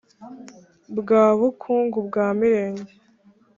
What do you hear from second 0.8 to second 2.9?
Bwa bukungu bwa Mirenge